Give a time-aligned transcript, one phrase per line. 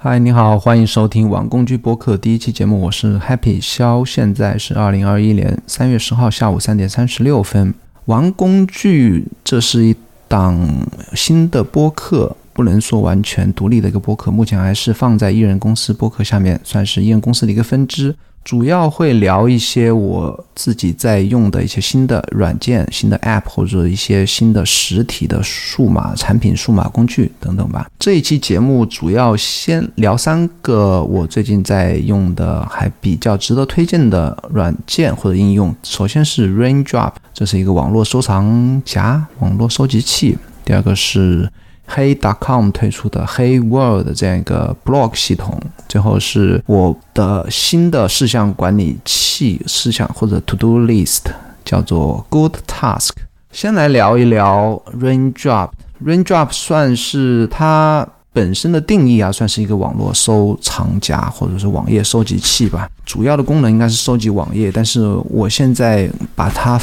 [0.00, 7.74] 嗨，你好，欢迎收听网工具播客第一期节目，我是 Happy 肖，现在是二零二一年三月十号下午三点三十六分。
[8.04, 9.96] 玩工具，这是一
[10.28, 18.14] 档新的播客，不能说完全独立的一个播客，目前还是放在艺人公司播客下面，算是艺人公司的一个分支。
[18.48, 27.90] 主要会聊一些我自己在用的一些新的软件、新的 App 或者一些新的实体的数码产品、数码工具等等吧。
[27.98, 35.76] 这一期节目主要先聊三个我最近在用的还比较值得推荐的软件或者应用。
[35.82, 40.38] 首先是 Raindrop，这是一个网络收藏夹、网络收集器。
[40.64, 41.46] 第二个是。
[41.90, 51.22] Hey.com 推出的黑 World 这样一个 blog 系统，最后是我的新的事项管理器事项或者 To Do List，
[51.64, 53.12] 叫做 Good Task。
[53.50, 55.70] 先来聊一聊 Raindrop。
[56.04, 62.88] Raindrop 算是它本身的定义啊，算是一个网络收藏夹或者是网页收集器吧。
[63.06, 66.78] 主要的功能应该是收集网页，但是我现在把它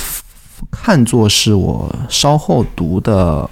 [0.72, 3.48] 看作是我稍后读的。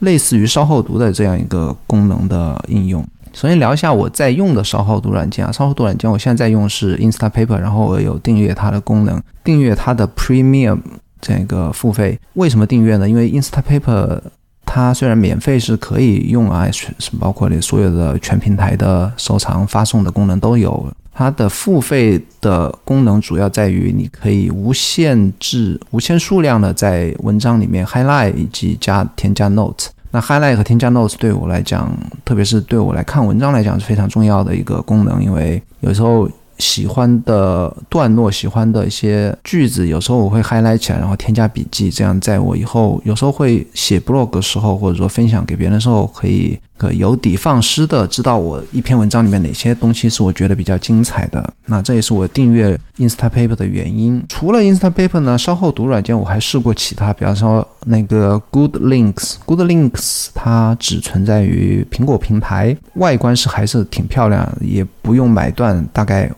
[0.00, 3.06] 类似于稍后读的这样一个功能的应用。
[3.32, 10.78] 首先聊一下我在用的稍后读软件啊，稍后读软件我现在在用是 Instapaper，然后我有订阅它的功能，订阅它的 Premium
[11.20, 12.18] 这个付费。
[12.34, 13.08] 为什么订阅呢？
[13.08, 14.20] 因为 Instapaper
[14.64, 20.86] 它虽然免费是可以用啊，是包括你所有的全平台的收藏、发送的功能都有。
[21.14, 29.86] 它的付费的功能主要在于你可以无限制、无限数量的在文章里面 highlight 以及加添加 note。
[30.10, 31.90] 那 highlight 和添加 notes 对我来讲，
[32.24, 36.28] 特别是对我来看文章来讲是非常重要的一个功能，因为有时候。
[36.58, 51.52] 喜欢的段落，喜欢的一些句子，有时候我会 highlight 起来，然后添加笔记，这样在我以后有时候会写 blog 的时候，或者说分享给别人的时候，可以可有底放矢的知道我一篇文章里面哪些东西是我觉得比较精彩的。
[51.66, 54.22] 那这也是我订阅 Instapaper 的原因。
[54.28, 59.34] 除了 Instapaper 呢，稍后读软件我还试过其他，比方说那个 Good Links。
[59.44, 66.30] Good Links 它只存在于苹果平台，外观是还是挺漂亮，也不用买断，大概。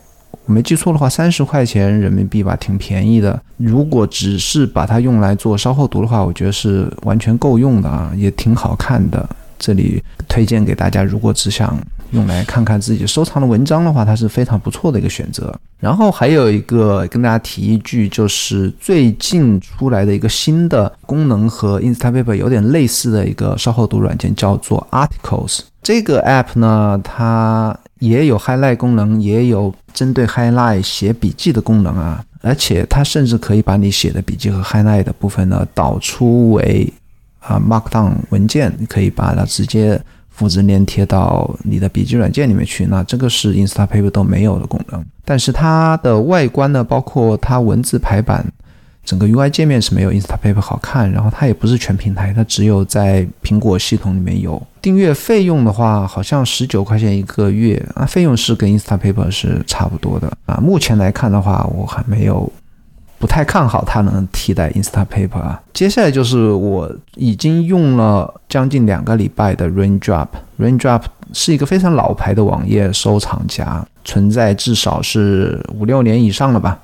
[0.46, 3.40] 我没记错的话，三十块钱人民币吧，挺便宜的。
[3.56, 9.28] 如果只是把它用来做稍后读的话，我觉得是完全够用的啊，也挺好看的。
[9.58, 11.76] 这里推荐给大家，如果只想
[12.10, 15.52] 用来看看自己收藏的文章的话，它是非常不错的一个选择。
[15.80, 25.60] 然后还有一个跟大家提一句，就是最近出来的一个新的功能和 Instapaper 有点类似的一个稍后读软件，叫做 Articles。
[25.82, 36.92] 这个 app 呢，它也有 highlight 功能，也有针对 highlight 写笔记的功能啊，而且它甚至可以把你写的笔记和 highlight 的部分呢导出为
[37.40, 42.86] 啊 markdown 文件，你可以把它直接复制粘贴到你的笔记软件里面去。
[42.86, 48.44] 那这个是 Instapaper 都没有的功能，但是它的外观呢，包括它文字排版。
[49.06, 54.60] 整个 UI 界面是没有 Instapaper 好看，然后它也不是全平台，它只有在苹果系统里面有。
[54.82, 60.58] 订阅费用的话，好像十九块钱一个月啊，费用是跟 Instapaper 是差不多的啊。
[60.60, 62.52] 目前来看的话，我还没有
[63.18, 65.62] 不太看好它能替代 Instapaper 啊。
[65.72, 71.02] 接下来就是我已经用了将近两个礼拜的 Raindrop，Raindrop
[71.32, 76.78] 是一个非常老牌的网页收藏夹，存在至少是五六年以上了吧。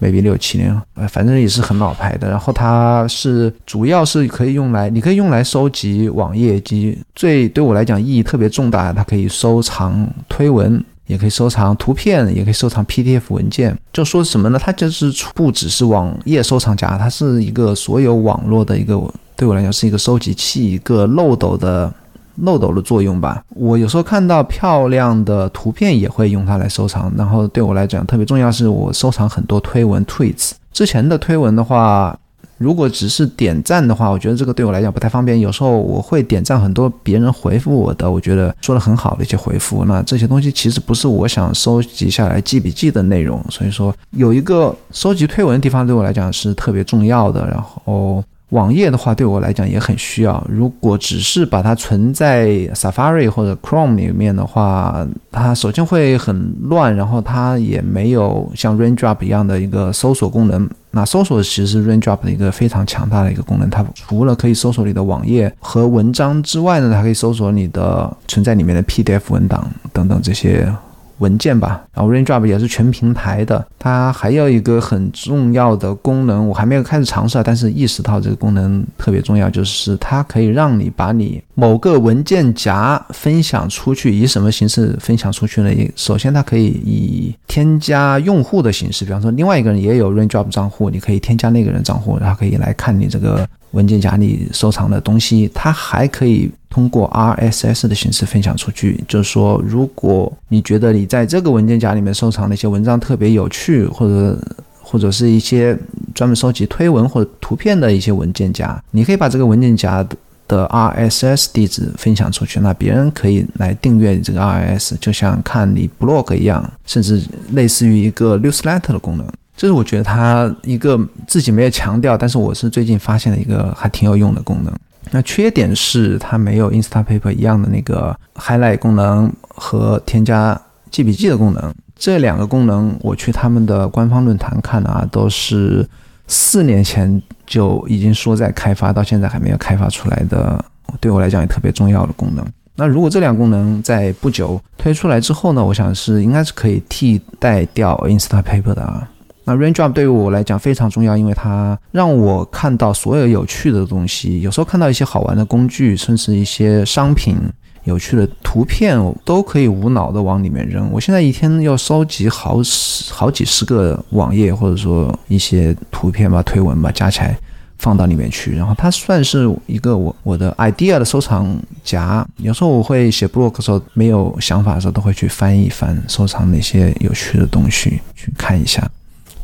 [0.00, 2.28] Maybe 六七年，呃，反正也是很老牌的。
[2.28, 13.76] 然后它是主要是可以用来，你可以用来收集网页及最对我来讲意义特别重大，它可以收藏推文，也可以收藏图片，也可以收藏 PDF 文件。
[13.92, 14.58] 就说什么呢？
[14.62, 19.00] 它就是不只是网页收藏夹，它是一个所有网络的一个，
[19.36, 21.92] 对我来讲是一个收集器，一个漏斗的。
[22.42, 27.12] 漏斗的作用吧，我有时候看到漂亮的图片也会用它来收藏。
[27.16, 30.52] 然后对我来讲特别重要是我收藏很多推文 tweets。
[30.72, 32.14] 之前的推文的话，
[32.58, 35.40] 如果只是点赞的话，我觉得这个对我来讲不太方便。
[35.40, 39.84] 有时候我会点赞很多别人回复我的，我觉得说的很好的一些回复。
[39.86, 47.46] 那这些东西其实不是我想收集下来记笔记的内容，所以说有一个收集推文的地方对我来讲是特别重要的。
[47.48, 48.22] 然后。
[48.50, 50.44] 网页的话，对我来讲也很需要。
[50.48, 60.68] 如果只是把它存在 Safari 或者 Chrome 里面的话，它首先会很乱，然后它也没有像 Raindrop 一样的一个搜索功能。
[60.92, 63.68] 那搜索其实是 Raindrop 的一个非常强大的一个功能。
[63.68, 70.72] 它除了可以搜索你的网页和文章之外呢，它可以搜索你的存在里面的 PDF 文档等等这些
[71.18, 71.82] 文件吧。
[71.94, 85.70] 然后 Raindrop 也是全平台的，它还有一个很重要的功能，我还没有开始尝试啊，但是意识到这个功能特别重要，就是它可以让你把你某个文件夹分享出去，以什么形式分享出去呢？
[85.96, 93.48] 首先，它可以以添加用户的形式，比方说另外一个人也有 Raindrop 账户，你可以添加那个人账户，然后可以来看你这个。
[93.72, 99.02] 文件夹里收藏的东西，它还可以通过 RSS 的形式分享出去。
[99.06, 104.38] 就是说，如果你觉得你在这个文件夹里面收藏的一些文章特别有趣，或者
[104.80, 105.76] 或者是一些
[106.14, 110.06] 专门收集推文或者图片的一些文件夹，你可以把这个文件夹
[110.48, 117.20] 的 RSS 地址分享出去，那别人可以来订阅你这个 RSS，就像看你 blog 一样，甚至
[117.50, 119.26] 类似于一个 newsletter 的功能。
[119.56, 124.72] 这是我觉得它一个自己没有强调，但是我是最近发现的一个还挺有用的功能。
[125.10, 130.60] 那缺点是它没有 Instapaper 一样的那个 highlight 功能和添加
[130.90, 131.74] 记笔记的功能。
[131.96, 135.88] 这两个功能我去他们的官方论坛看啊，都是
[136.26, 140.62] 四年前就已经说在开发，到现在还没有开发出来的。
[141.00, 142.44] 对我来讲也特别重要的功能。
[142.74, 149.08] 那如果这两个功能在不久推出来之后呢，我想是应该是可以替代掉 Instapaper 的啊。
[149.46, 154.40] 那 Raindrop 对于我来讲非常重要，因为它让我看到所有有趣的东西。
[154.40, 157.36] 有时候看到一些好玩的工具，甚至一些商品、
[157.84, 160.90] 有趣的图片，都可以无脑的往里面扔。
[160.90, 167.38] 我现在一天要收集好十、好几十个网页，或者说一些图片吧、推文吧，加起来
[167.78, 168.56] 放到里面去。
[168.56, 172.26] 然后它算是一个我我的 idea 的收藏夹。
[172.38, 178.82] 有时候我会写 blog 的时候，没有想法的时候，都会去翻一翻，收藏那些有趣的东西，去看一下。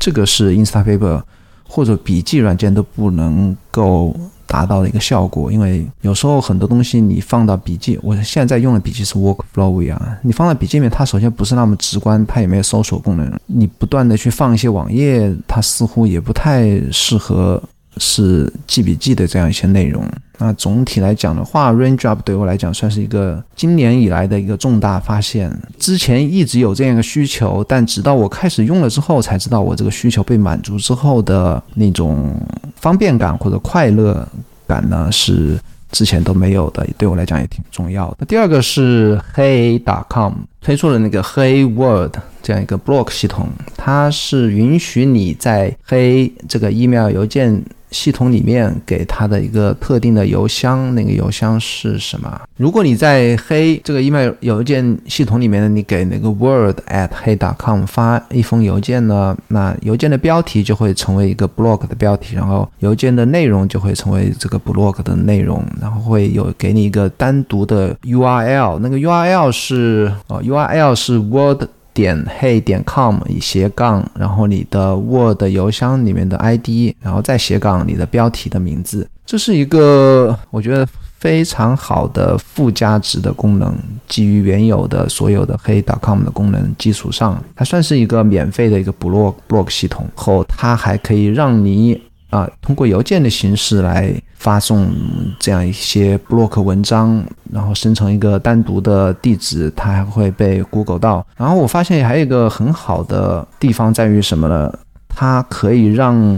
[0.02, 1.22] 这个是 Instapaper
[1.62, 4.12] 或者笔记软件都不能够
[4.48, 17.62] 达到的一个效果，因为有时候很多东西你放到笔记，我现在用的笔记是 Workflowy 啊，你放到笔记里面，它首先不是那么直观，它也没有搜索功能，你不断的去放一些网页，它似乎也不太适合。
[17.98, 20.02] 是记笔记的这样一些内容。
[20.44, 25.56] 那总体来讲的话，Raindrop 对我来讲算是一个今年以来的一个重大发现。
[25.78, 32.34] 之前一直有这样一个需求，但直到我开始用了之后，才知道我这个需求被满足之后的那种
[32.74, 34.26] 方便感或者快乐
[34.66, 35.56] 感呢，是
[35.92, 36.84] 之前都没有的。
[36.98, 38.26] 对我来讲也挺重要的。
[38.26, 47.62] 第二个是 Hey.com 推出了那个 Hey Word 这样一个 Block 系统，它是允许你在 Hey 这个 email 邮件。
[47.92, 52.40] 系统里面给他的一个特定的邮箱，那个邮箱是什么？
[52.56, 70.94] 如果你在黑这个 email 邮件系统里面，你给那个 word at 黑 .com 发一封邮件呢，那邮件的标题就会成为一个 blog 的标题，然后邮件的内容就会成为这个 blog 的内容，然后会有给你一个单独的 URL，那个 URL 是哦 URL
[70.94, 71.62] 是 word。
[71.92, 80.86] 点 hey 点 com 以斜杠，然后你的 Word 邮箱里面的 ID，然后再斜杠你的标题的名字，这是一个我觉得
[81.18, 83.74] 非常好的附加值的功能，
[84.08, 92.00] 基于原有的所有的 hey 点 com 的功能基础上，它算是一个免费的一个 blog blog 系统，后它还可以让你。
[92.32, 94.10] 啊，通过邮件的形式来
[94.42, 94.92] 发送
[95.38, 101.24] 这样一些 blog 文章，然后生成一个单独的地址，它还会被 Google 到。
[101.36, 104.76] 然后我发现还有一个很好的地方在于什么呢？
[105.08, 106.36] 它可以让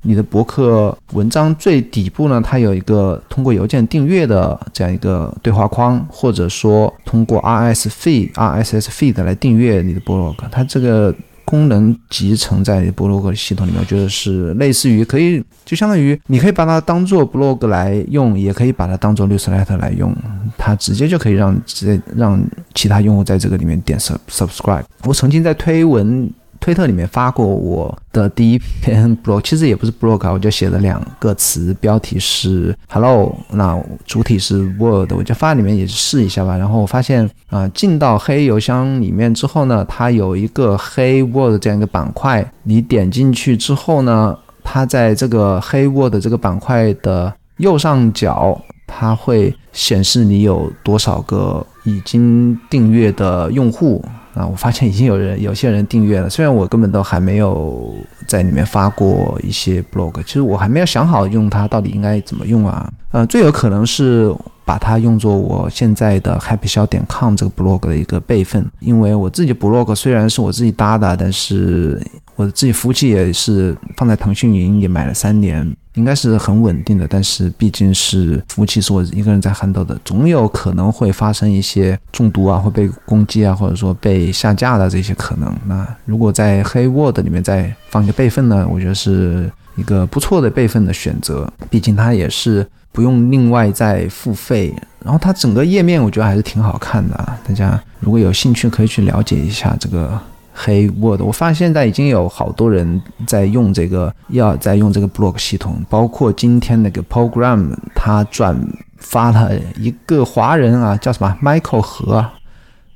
[0.00, 11.14] 你的博客文章最底部呢，它有一个通过邮件订阅的这样一个对话框，或者说通过 RSS feed、RSS feed 来订阅你的 blog，它这个。
[11.44, 20.14] 功能集成在博洛格系统里面，我觉得是类似于可以，就相当于你可以把它当做 blog 来用，也可以把它当做 newsletter 来用，
[20.56, 22.42] 它直接就可以让直接让
[22.74, 24.84] 其他用户在这个里面点 sub subscribe。
[25.04, 26.30] 我曾经在推文。
[26.62, 33.76] 推特里面发过我的第一篇 blog，其实也不是 blog，我就写了两个词，标题是 hello，那
[34.06, 36.56] 主体是 word，我就发里面也试一下吧。
[36.56, 54.04] 然后我发现啊，进到黑邮箱里面之后呢，它有一个黑 word 这样一个板块，你点进去之后呢，它在这个黑 word 这个板块的右上角，它会显示你有多少个已经订阅的用户。
[54.34, 57.94] 啊，我发现已经有人有些人订阅了，虽然我根本都还没有
[58.26, 62.90] 在里面发过一些 blog，其实我还没有想好用它到底应该怎么用啊。
[63.10, 64.34] 呃，最有可能是
[64.64, 72.00] 把它用作我现在的 happy 小点 com 这个 blog 的一个备份，因为我自己 blog 虽然是我自己搭的，但是
[72.34, 77.06] 我自己服务器也是放在腾讯云也买了三年，应该是很稳定的。
[77.08, 85.54] 但是毕竟是服务器是我一个人在 handle 的，总有可能会发生一些中毒啊，会被攻击啊，或者说被下架的这些可能。
[85.66, 91.50] 那如果在黑 Word 里面再放一个备份呢，我觉得是一个不错的备份的选择。
[91.70, 97.38] 毕竟它也是不用另外再付费，然后它整个页面我觉得还是挺好看的。
[97.46, 100.20] 大家如果有兴趣，可以去了解一下这个。
[100.54, 108.56] 黑 Word，我发现现在已经有好多人在用这个，要在用这个 blog 系统，包括今天那个 program，他转
[108.98, 112.26] 发了一个华人啊，叫什么 Michael 何，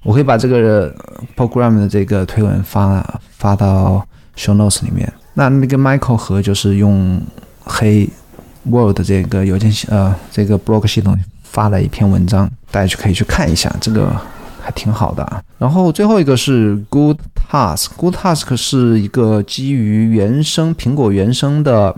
[0.02, 0.94] 我可以把这个
[1.36, 5.10] program 的这个推文发发到 show notes 里面。
[5.34, 7.20] 那那个 Michael 何就是用
[7.64, 8.08] 黑
[8.64, 14.14] Word 这个邮件系呃这个 blog 系统发了一篇文章，大家就可以去看一下这个。
[14.66, 17.18] 还挺好的啊，然后最后一个是 Good
[17.50, 21.94] Task，Good Task 是一个基于原生苹果原生的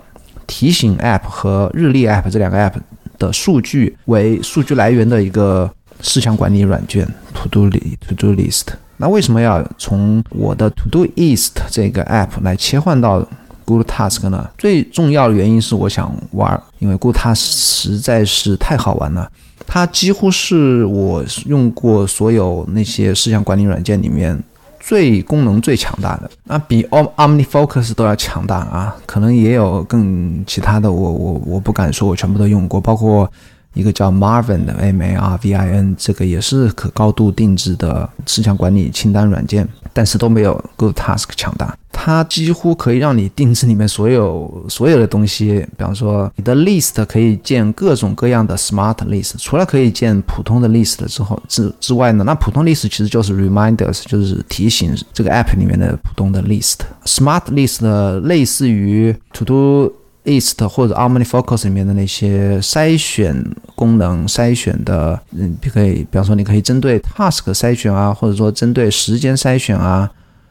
[0.47, 2.75] 提醒 App 和日历 App 这两个 App
[3.19, 8.67] 的数据为数据来源的一个事项管理软件 To Do To Do List。
[8.99, 13.27] 那为什么要从我的 To Do List 这个 App 来切换到
[13.65, 14.51] Good Task 呢？
[14.57, 19.31] 最重要的原因是我想玩，因为 Good Task 实在是太好玩了。
[19.67, 24.43] 它几乎是我用过所有那些事项管理软件里面
[24.81, 28.97] 最功能最强大的，那比 OmniFocus 都要强大啊！
[29.07, 33.31] 可能也有更其他的，我我我不敢说我全部都用过，包括
[33.79, 39.67] 一个叫 Marvin 的 M A R V I N，这个也是可高度定制的事项管理清单软件。
[39.93, 45.67] 但是都没有 Good Task 强大，它几乎可以让你定制里面所有所有的东西。
[45.77, 56.77] 比方说，你的 List 可以建各种各样的 Smart List，除了可以建普通的 List 之后之之外呢，那普通 List 其实就是 Reminders，就是提醒这个 App 里面的普通的 List。
[57.05, 59.93] Smart List 类似于 To Do。
[60.25, 63.35] List 或者 OmniFocus 里面的那些筛选
[63.79, 70.11] 功能，筛选的，嗯，可以，比方说，你可以针对 Task 筛选啊，或者说针对时间筛选啊，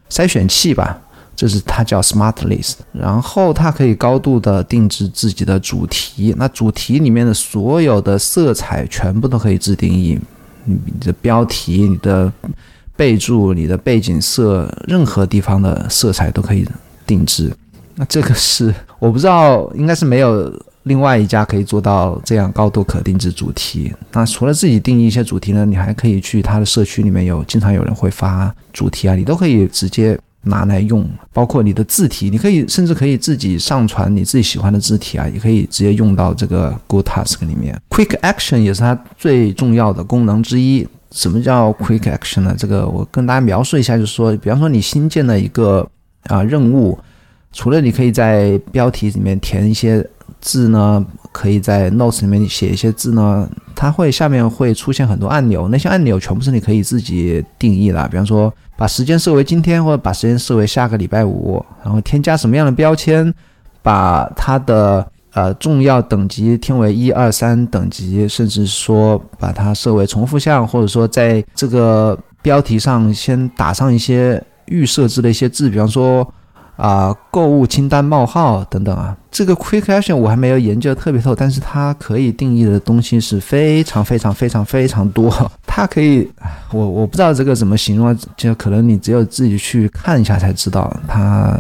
[0.10, 0.98] 筛选器吧，
[1.36, 2.76] 这是它叫 Smart List。
[2.94, 10.18] 然后它可以高度的定制自己的主题，那主题里面的所有的色彩全部都可以自定义，
[10.64, 12.32] 你的标题、你的
[12.96, 16.66] 备注、你的背景色，任何地方的色彩都可以
[17.06, 17.54] 定制。
[17.96, 20.54] 那这个是我不知道，应该是没有
[20.88, 23.94] 另外一家可以做到这样高度可定制主题。
[24.14, 31.08] 那除了自己定义一些主题呢，你还可以去他的社区里面有，经常有人会发主题啊，你都可以直接拿来用。
[31.32, 37.80] 包括你的字体，你可以甚至可以自己上传你自己喜欢的字体啊，也可以直接用到这个 Good Task 里面。
[37.90, 40.88] Quick Action 也是它最重要的功能之一。
[41.12, 42.56] 什么叫 Quick Action 呢？
[42.58, 45.88] 这个我跟大家描述一下，就是说，比方说你新建了一个
[46.24, 46.98] 啊任务。
[47.54, 50.06] 除了你可以在标题里面填一些
[50.40, 58.08] 字呢，可以在 notes 里面写一些字呢，它会下面会出现很多按钮，那些按钮全部是你可以自己定义的。
[58.10, 63.34] 比方说，把时间设为今天，或者把时间设为下个礼拜五，然后添加什么样的标签，
[63.82, 76.28] 把它的呃重要等级添为一二三等级，甚至说把它设为重复项，或者说在这个标题上先打上一些预设置的一些字，比方说。
[76.78, 85.32] 啊，购物清单冒号等等啊，这个 Quick Action 我还没有研究特别透，但是它可以定义的东西是非常非常非常非常多。
[85.66, 86.30] 它可以，
[86.72, 90.96] 我我不知道这个怎么形容，就可能你只有自己去看一下才知道。
[91.08, 91.60] 它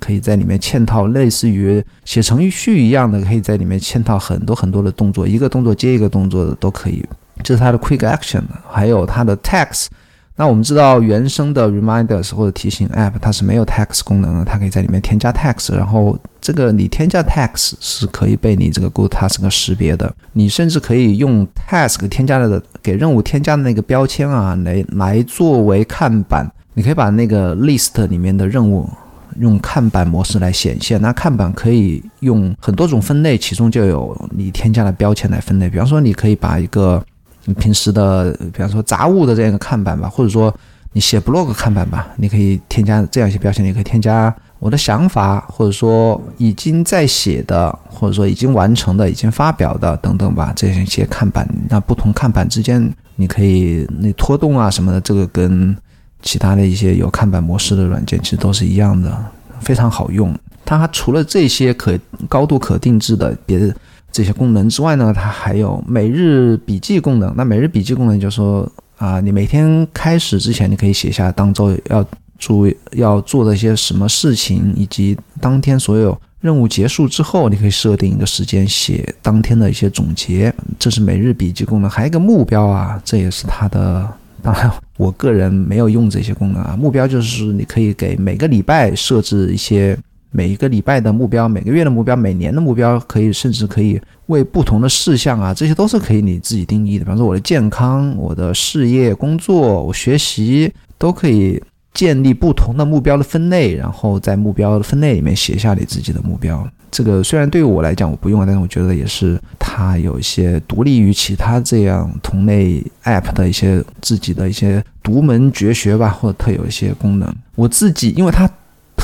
[0.00, 7.04] 可以在里面嵌套类似于写程序一样的，可以在里面嵌套很多很多的动作，一个动作接一个动作的都可以。
[7.42, 9.88] 这是它的 Quick Action，还有它的 Text。
[10.36, 20.12] 那我们知道，原生的 reminders 或者提醒 app 它是没有 text 功能的，它可以在里面添加 text，然后这个你添加 text 是可以被你这个 Good Task 识别的。
[20.32, 26.50] 你甚至可以用 task 添加的给任务添加的那个标签啊，来来作为看板。
[26.74, 28.90] 你可以把那个 list 里面的任务
[29.38, 31.00] 用看板模式来显现。
[31.00, 35.70] 那看板可以用很多种分类，其中就有你添加的标签来分类。
[35.70, 37.00] 比方说，你可以把一个
[37.46, 40.54] 你平时的，比方说杂物的这样一个看板吧，或者说
[40.92, 51.46] 你写 blog 看板吧，你可以添加这样一些标签，你可以添加我的想法，或者说已经在写的，或者说已经完成的、已经发表的等等吧，这样一些看板。
[51.68, 55.76] 那不同看板之间，你可以那拖动啊什么的，这个跟
[56.22, 59.14] 其他的一些有看板模式的软件其实都是一样的，
[59.60, 60.34] 非常好用。
[60.64, 63.74] 它除了这些可高度可定制的，别的。
[64.14, 67.34] 这些功能之外呢，它还有每日笔记功能。
[67.36, 72.06] 那每日笔记功能就是说啊，你每天开始之前，你可以写下当周要
[72.38, 81.90] 注意要做的一些什么事情，以及当天所有任务结束之后，你可以设定一个时间写当天的一些总结，这是每日笔记功能。
[81.90, 84.08] 还有一个目标啊，这也是它的。
[84.40, 86.76] 当然，我个人没有用这些功能啊。
[86.78, 89.98] 目标就是你可以给每个礼拜设置一些
[90.36, 97.04] 每一个礼拜的目标，每个月的目标，每年的目标，可以甚至可以为不同的事项啊，这些都是可以你自己定义的。
[97.04, 101.62] 比方说我的健康、我的事业、工作、我学习，都可以。
[101.94, 106.68] 建立不同的目标的分类，然后在目标的分类里面写下你自己的目标。
[106.90, 117.32] 这个虽然对于我来讲我不用，但是我觉得也是它有一些独立于其他这样同类 App 的一些自己的一些独门绝学吧，或者特有一些功能。
[117.54, 118.50] 我自己因为它。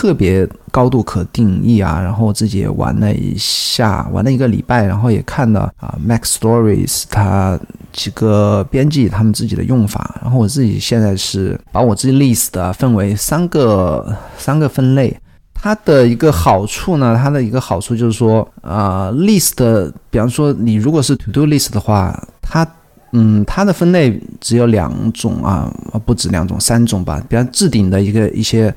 [0.00, 7.60] 特别高度可定义啊，然后我自己也玩了一下，玩了一个礼拜，然后也看了啊，Mac Stories 它
[7.92, 15.14] 几个编辑他们自己的用法，然后我自己现在是把我自己 list 分为三个三个分类，
[15.52, 22.66] 它的一个好处呢，它的一个好处就是说啊，list，比方说你如果是 to do list 的话，它
[23.12, 25.70] 嗯，它的分类只有两种啊，
[26.06, 28.74] 不止两种，三种吧，比方置顶的一个一些。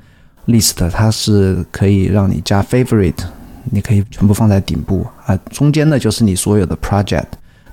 [0.47, 3.23] List 它是可以让你加 favorite，
[3.71, 7.27] 你可以全部放在顶部啊，中间的就是你所有的 project，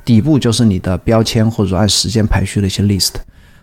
[0.05, 3.15] 底部就是你的标签或者按时间排序的一些 list。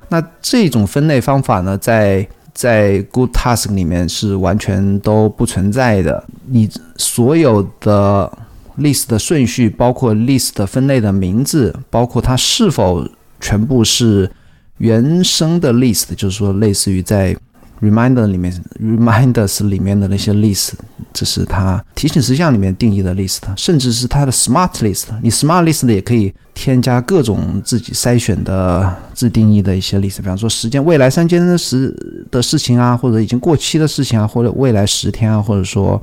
[0.10, 6.24] 那这种分类方法呢，在在 Good Task 里面是完全都不存在的。
[6.46, 8.32] 你所有的
[8.80, 13.08] list 的顺序，包括 list 分类的名字，包括它是否
[13.40, 14.32] 全部是
[14.78, 17.36] 原生的 list，就是说类似于在
[17.82, 20.72] Reminder 里面，Reminders 里面的那些 list，
[21.14, 25.06] 这是它提醒事项里面定义的 list，甚至是它的 Smart List。
[25.22, 31.96] 你 Smart List 也可以添加各种自己筛选的自定义的一些 list，比方说时间未来三天的时
[32.32, 36.02] 的事情啊，或者已经过期的事情啊，或者未来十天啊，或者说。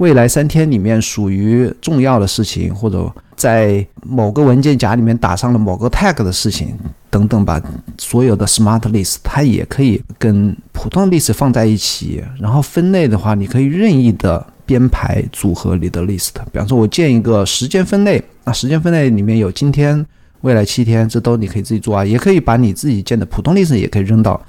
[0.00, 6.74] 未来三天里面属于重要的事情，或者在某个文件夹里面打上了某个 tag 的事情
[7.10, 7.60] 等等吧，
[7.98, 16.30] 所有的 smart list 它也可以跟普通 list 放在一起，然后分类的话，你可以任意的编排组合你的 list。
[16.50, 20.06] 比方说，我建一个时间分类，那时间分类里面有今天、
[20.40, 24.40] 未来七天，这都你可以自己做啊，也可以把你自己建的普通 list 也可以扔到。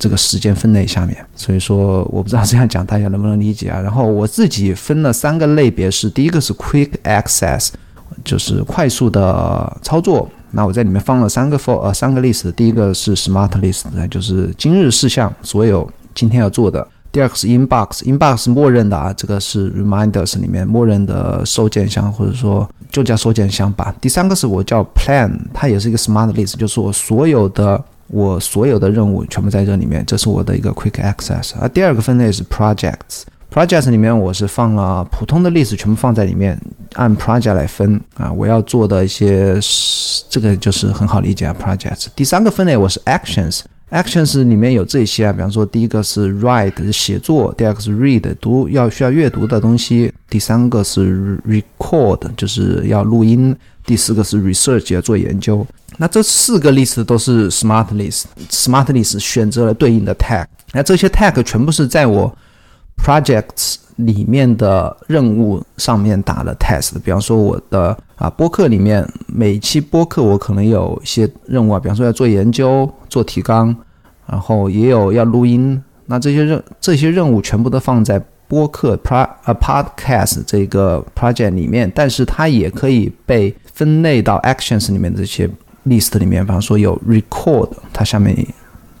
[0.00, 3.78] 这个时间分类下面，所以说我不知道这样讲大家能不能理解啊。
[3.78, 7.68] 然后我自己分了三个类别，是第一个是 Quick Access，
[8.24, 10.26] 就是快速的操作。
[10.52, 16.88] 那我在里面放了三个 for 呃三个 list，第一个是 Smart List，就是今日事项，所有今天要做的。
[17.12, 23.94] 第二个是 Inbox，Inbox 默认的啊，这个是 Reminders 里面默认的收件箱，或者说就叫收件箱吧。
[24.00, 27.84] 第三个是我叫 Plan，它也是一个 Smart List，就是我所有的。
[28.12, 31.52] 我所有的任务全部在这里面，这是我的一个 quick access。
[31.60, 36.60] 而第二个分类是 projects，projects 里面我是放了普通的 list 全部放在里面，
[36.94, 38.32] 按 project 来分啊。
[38.32, 39.56] 我要做的一些，
[40.28, 41.54] 这个就是很好理解啊。
[41.62, 53.54] projects 第三个分类我是 actions，actions 里面有这些啊，比方说第一个是 write 写作，第二个是 read 读要需要阅读的东西，第三个是 record 就是要录音，
[53.86, 55.64] 第四个是 research 要做研究。
[56.00, 62.34] 那这四个 list 都是 smart list，smart list 选择了对应的 tag，那这些 tag 全部是在我
[62.96, 66.98] projects 里面的任务上面打了 test。
[67.04, 73.76] 比方说我的啊播客里面，每期播客我可能有一些任务啊，比方说要做研究、做提纲，
[74.26, 75.78] 然后也有要录音。
[76.06, 85.46] 那这些任这些任务全部都放在播客 pro 啊 podcast 这个 project 里面，但是它也可以被分类到 actions 里面这些。
[85.86, 88.36] List 里面，比方说有 record，它下面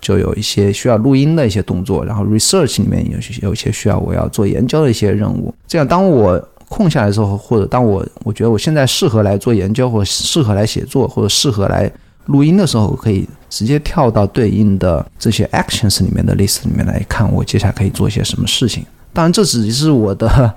[0.00, 5.54] 就有一些需要录音的一些动作，然后 research 里面有有一些需要我要做研究的一些任务。
[5.66, 6.38] 这样，当我
[6.68, 11.90] 空下来的时候，或者当我我觉得我现在适合来做研究，或者适合来写作，或者适合来
[12.26, 18.84] 录音的时候，我可以直接跳到对应的这些 actions 里面的 list 里面来看，我接下来可以做些什么事情。
[19.12, 20.54] 当然，这只是我的。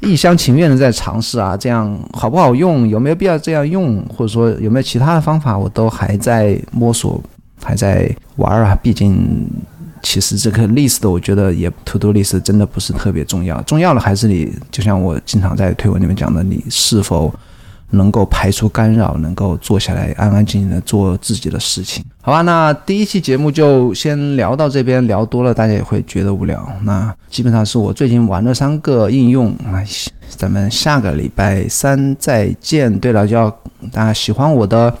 [0.00, 2.88] 一厢情愿的在尝试啊，这样好不好用？
[2.88, 4.02] 有没有必要这样用？
[4.06, 5.56] 或者说有没有其他的方法？
[5.56, 7.20] 我都还在摸索，
[7.62, 8.76] 还在玩啊。
[8.82, 9.48] 毕竟，
[10.02, 17.34] 其实这个 list 我觉得也 to do list 真的不是特别重要，重要的还是你，就像我经常在推文里面讲的，你是否。
[17.90, 22.42] 能够排除干扰，能够坐下来安安静静的做自己的事情，好吧？
[22.42, 26.66] 那第一期节目就先聊到这边，聊多了大家也会觉得无聊。
[26.82, 29.84] 那基本上是我最近玩的三个应用，那
[30.28, 32.92] 咱们下个礼拜三再见。
[32.98, 33.48] 对了，就要
[33.92, 34.92] 大家喜欢我的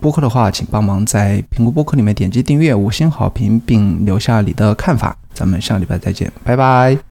[0.00, 5.16] 播客的话，请帮忙在苹果播客里面点击订阅、五星好评，并留下你的看法。
[5.34, 6.98] 咱们下礼拜再见，拜拜。